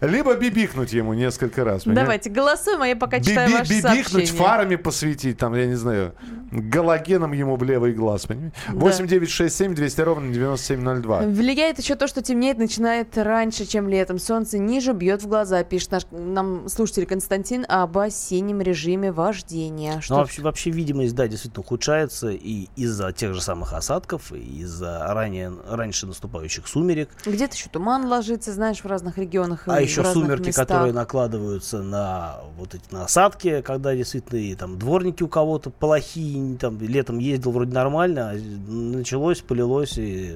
[0.01, 1.83] Либо бибикнуть ему несколько раз.
[1.85, 4.25] давайте, голосуем, а я пока читаю би- ваши бибикнуть, сообщения.
[4.39, 6.13] фарами посветить, там, я не знаю,
[6.51, 8.55] галогеном ему в левый глаз, понимаете?
[8.69, 11.21] 8 9 6 7 200 ровно 9702.
[11.21, 14.19] Влияет еще то, что темнеет начинает раньше, чем летом.
[14.19, 20.01] Солнце ниже бьет в глаза, пишет наш нам слушатель Константин об осеннем режиме вождения.
[20.09, 25.03] Ну, вообще, вообще видимость, да, действительно ухудшается и из-за тех же самых осадков, и из-за
[25.09, 27.09] ранее, раньше раньше наступающих сумерек.
[27.25, 29.63] Где-то еще туман ложится, знаешь, в разных регионах.
[29.67, 30.67] А и еще сумерки, местах.
[30.67, 36.77] которые накладываются на вот эти насадки, когда действительно и там дворники у кого-то плохие, там
[36.81, 38.35] летом ездил вроде нормально, а
[38.69, 40.35] началось, полилось, и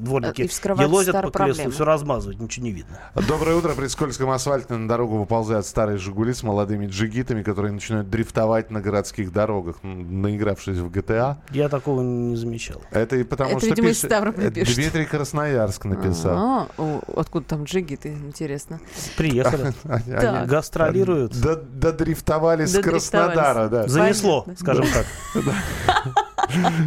[0.00, 2.98] дворники И елозят по колесу, все размазывать, ничего не видно.
[3.28, 3.74] Доброе утро.
[3.74, 8.80] При скользком асфальте на дорогу выползают старые «Жигули» с молодыми джигитами, которые начинают дрифтовать на
[8.80, 11.36] городских дорогах, наигравшись в GTA.
[11.50, 12.80] Я такого не замечал.
[12.90, 14.76] Это и потому Это, что видимо, пишет- пишет.
[14.76, 15.04] Дмитрий
[15.42, 16.36] Красноярск написал.
[16.36, 16.68] А,
[17.16, 18.80] откуда там джиги ты, интересно.
[19.16, 19.72] Приехали.
[20.46, 21.38] Гастролируют.
[21.40, 22.78] до- Додрифтовали с.
[22.78, 23.88] Краснодара, да.
[23.88, 25.06] Занесло, скажем так.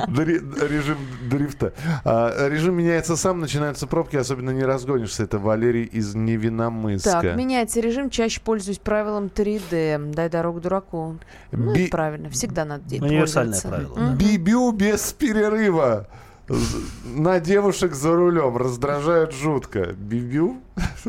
[0.07, 0.97] Режим
[1.29, 1.73] дрифта.
[2.03, 5.23] А, Режим меняется сам, начинаются пробки, особенно не разгонишься.
[5.23, 7.21] Это Валерий из Невиномыска.
[7.21, 10.13] Так, меняется режим, чаще пользуюсь правилом 3D.
[10.13, 11.17] Дай дорогу дураку.
[11.51, 14.13] Ну, правильно, всегда надо Универсальное правило.
[14.15, 16.07] Бибю без перерыва.
[16.47, 19.93] На девушек за рулем раздражают жутко.
[19.93, 20.61] Бибю?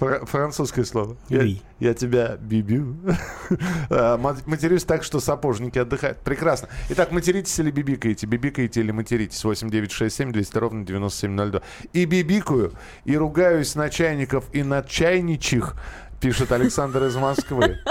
[0.00, 1.16] Фра- Французское слово.
[1.28, 1.62] Я, Oui.
[1.78, 2.96] я тебя бибю.
[3.90, 6.18] А, мат- Матерюсь так, что сапожники отдыхают.
[6.18, 6.68] Прекрасно.
[6.90, 8.26] Итак, материтесь или бибикаете?
[8.26, 9.44] Бибикаете или материтесь?
[9.44, 11.60] 8967 200 ровно 9702.
[11.92, 12.72] И бибикаю,
[13.04, 15.74] и ругаюсь на чайников и на чайничих,
[16.20, 17.78] пишет Александр из Москвы.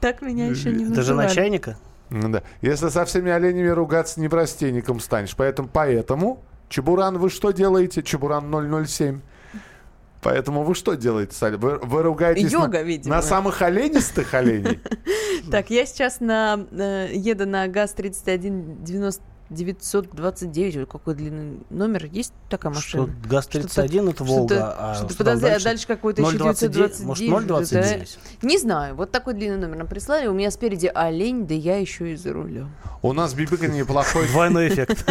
[0.00, 1.26] Так меня еще не Это же называли.
[1.28, 1.78] начальника.
[2.12, 2.42] Ну Да.
[2.60, 5.34] Если со всеми оленями ругаться, не простейником станешь.
[5.34, 8.02] Поэтому, поэтому, Чебуран, вы что делаете?
[8.02, 9.20] Чебуран 007.
[10.22, 11.58] Поэтому вы что делаете, Саля?
[11.58, 13.16] Вы, вы ругаетесь Йога, на, видимо.
[13.16, 14.80] на самых оленистых оленей?
[15.50, 20.76] Так, я сейчас на, э, еду на ГАЗ-31 90 929.
[20.76, 22.06] Ой, Какой длинный номер.
[22.06, 23.16] Есть такая Что машина?
[23.28, 25.64] ГАЗ-31 это Волга, Что-то, а что-то что подожди, а дальше?
[25.64, 27.30] дальше какой-то еще 029, 929.
[27.30, 28.18] может, 029?
[28.42, 28.94] Не знаю.
[28.94, 30.26] Вот такой длинный номер нам прислали.
[30.26, 32.70] У меня спереди олень, да я еще и за рулем.
[33.02, 34.26] У нас бибика неплохой...
[34.32, 35.04] Двойной эффект.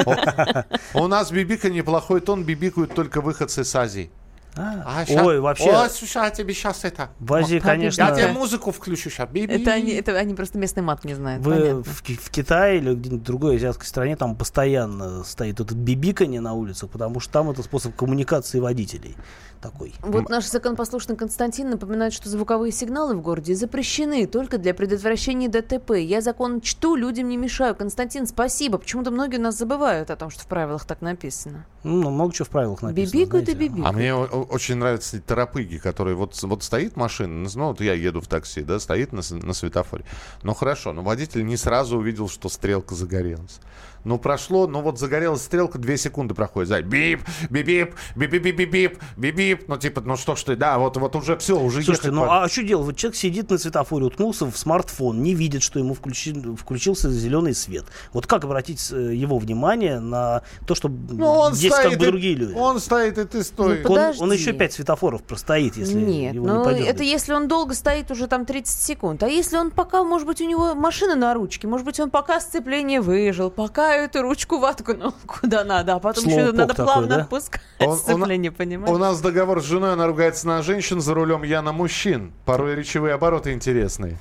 [0.94, 4.12] У нас бибика неплохой тон, бибикают только выходцы с Азии.
[4.56, 7.10] А, А, ща- Ой, вообще, О, слушай, я тебе сейчас это...
[7.26, 9.30] Папе, конечно, Я тебе музыку включу сейчас.
[9.34, 11.44] Это они, это они просто местный мат не знают.
[11.44, 16.42] вы в, в Китае или где-нибудь в другой азиатской стране там постоянно стоит это бибиканье
[16.42, 19.16] на улицах, потому что там это способ коммуникации водителей
[19.62, 19.94] такой.
[20.02, 25.92] Вот наш законопослушный Константин напоминает, что звуковые сигналы в городе запрещены только для предотвращения ДТП.
[25.92, 27.76] Я закон чту, людям не мешаю.
[27.76, 28.78] Константин, спасибо.
[28.78, 31.66] Почему-то многие у нас забывают о том, что в правилах так написано.
[31.84, 33.20] Ну, много чего в правилах написано.
[33.20, 33.70] Бибикают и знаете.
[33.70, 33.88] бибикают.
[33.88, 38.22] А мне очень нравятся эти торопыги, которые вот, вот стоит машина, ну вот я еду
[38.22, 40.04] в такси, да, стоит на, на светофоре.
[40.44, 43.60] Ну хорошо, но водитель не сразу увидел, что стрелка загорелась.
[44.04, 46.70] Ну прошло, ну вот загорелась стрелка, две секунды проходит.
[46.70, 49.66] За бип, бип-бип, бип-бип-бип-бип, бип-бип.
[49.68, 52.22] Ну типа, ну что ж ты, да, вот, вот уже все, уже Слушайте, ехать ну
[52.22, 52.44] пора.
[52.44, 52.86] а что делать?
[52.86, 57.54] Вот человек сидит на светофоре, уткнулся в смартфон, не видит, что ему включи- включился зеленый
[57.54, 57.86] свет.
[58.14, 62.06] Вот как обратить э, его внимание на то, что Ну, он есть стоит как бы
[62.08, 62.54] другие люди?
[62.56, 63.82] Он стоит, и ты стой.
[63.84, 66.96] Ну, Он- он еще пять светофоров простоит, если Нет, его ну не подергать.
[66.96, 69.24] это если он долго стоит уже там 30 секунд.
[69.24, 72.40] А если он пока, может быть, у него машина на ручке, может быть, он пока
[72.40, 77.08] сцепление выжил, пока эту ручку воткнул куда надо, а потом еще Слоупок надо такой, плавно
[77.08, 77.22] да?
[77.24, 78.94] отпускать Он- он- сцепление, понимаешь?
[78.94, 82.34] У нас договор с женой, она ругается на женщин за рулем, я на мужчин.
[82.46, 84.18] Порой речевые обороты интересные.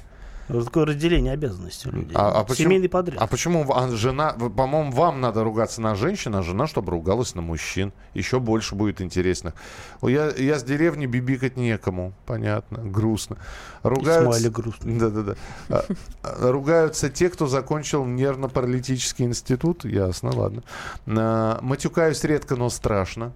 [0.50, 2.12] Такое разделение обязанностей у людей.
[2.14, 3.20] А, а почему, Семейный подряд.
[3.20, 7.42] А почему а жена, по-моему, вам надо ругаться на женщин, а жена, чтобы ругалась на
[7.42, 7.92] мужчин.
[8.14, 9.54] Еще больше будет интересных.
[10.00, 12.12] О, Я, я с деревни бибикать некому.
[12.26, 12.78] Понятно.
[12.78, 13.36] Грустно.
[13.82, 14.50] Ругаются...
[14.50, 14.98] грустный.
[14.98, 15.34] Да-да-да.
[15.68, 15.84] А,
[16.22, 19.84] а, Ругаются те, кто закончил нервно-паралитический институт.
[19.84, 20.62] Ясно, ладно.
[21.06, 23.32] А, Матюкаюсь редко, но страшно.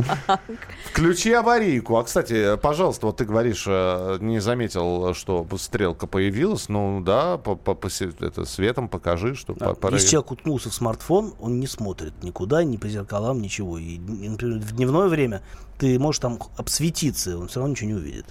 [0.93, 1.97] Включи аварийку.
[1.97, 6.69] А, кстати, пожалуйста, вот ты говоришь, э, не заметил, что стрелка появилась.
[6.69, 10.31] Ну да, по, по- по се- это, светом покажи, что Да, по- пора- Если человек
[10.33, 13.79] уткнулся в смартфон, он не смотрит никуда, ни по зеркалам, ничего.
[13.79, 15.43] И, например, в дневное время
[15.79, 18.27] ты можешь там обсветиться, он все равно ничего не увидит.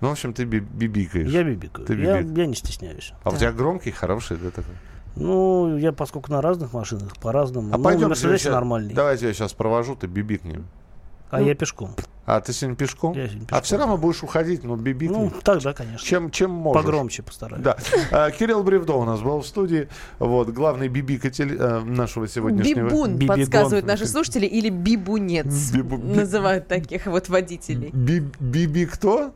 [0.00, 1.30] Ну, в общем, ты би- бибикаешь.
[1.30, 1.86] Я бибикаю.
[1.86, 2.36] Ты Я, бибик.
[2.38, 3.12] я не стесняюсь.
[3.22, 4.74] А у тебя громкий, хороший, да, такой?
[5.16, 7.72] Ну, я поскольку на разных машинах, по-разному.
[7.72, 8.94] А ну, пойдем, на Мерседесе нормальный.
[8.94, 10.66] Давайте я сейчас провожу, ты бибикнем.
[11.30, 11.90] А я пешком.
[12.26, 13.12] А ты сегодня пешком?
[13.14, 13.62] Я сегодня А пешком.
[13.62, 15.14] все равно будешь уходить, но бибикни.
[15.14, 16.06] Ну, тогда, конечно.
[16.06, 16.82] чем, чем можешь.
[16.82, 17.62] Погромче постараюсь.
[17.62, 17.76] Да.
[18.12, 19.88] А, Кирилл Бревдо у нас был в студии.
[20.20, 22.86] Вот, главный бибикатель э, нашего сегодняшнего...
[22.88, 23.36] Бибун Бибигон.
[23.36, 27.90] подсказывают наши слушатели или бибунец Бибу- би- называют таких вот водителей.
[27.92, 29.32] Би- Биби кто?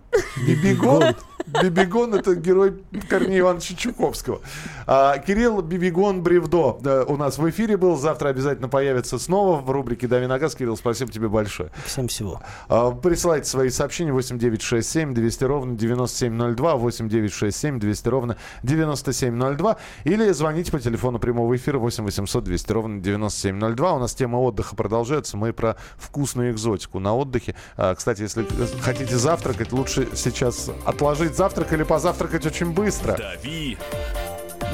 [0.46, 1.14] Бибигон?
[1.62, 4.40] Бибигон это герой Корнея Ивановича Чуковского.
[4.86, 7.96] А, Кирилл Бибигон Бревдо да, у нас в эфире был.
[7.96, 10.54] Завтра обязательно появится снова в рубрике «Дави на газ».
[10.54, 11.70] Кирилл, спасибо тебе большое.
[11.86, 12.40] Всем всего.
[12.68, 20.80] А, Присылайте свои сообщения 8967 200 ровно 9702, 8967 200 ровно 9702 или звоните по
[20.80, 23.92] телефону прямого эфира 8 800 200 ровно 9702.
[23.94, 25.36] У нас тема отдыха продолжается.
[25.36, 27.54] Мы про вкусную экзотику на отдыхе.
[27.76, 28.46] А, Кстати, если
[28.82, 33.16] хотите завтракать, лучше сейчас отложить завтрак или позавтракать очень быстро.
[33.16, 33.78] «Дави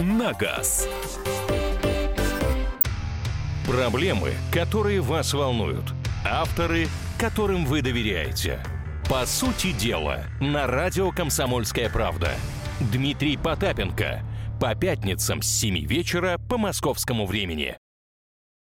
[0.01, 0.89] на газ».
[3.67, 5.85] Проблемы, которые вас волнуют.
[6.27, 8.61] Авторы, которым вы доверяете.
[9.11, 12.31] По сути дела, на радио «Комсомольская правда».
[12.81, 14.23] Дмитрий Потапенко.
[14.59, 17.77] По пятницам с 7 вечера по московскому времени.